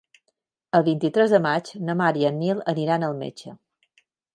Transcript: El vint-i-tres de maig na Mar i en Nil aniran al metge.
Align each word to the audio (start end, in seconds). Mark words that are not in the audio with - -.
El 0.79 0.83
vint-i-tres 0.87 1.37
de 1.37 1.41
maig 1.47 1.71
na 1.91 1.99
Mar 2.03 2.11
i 2.25 2.29
en 2.33 2.43
Nil 2.45 2.67
aniran 2.77 3.11
al 3.11 3.19
metge. 3.25 3.61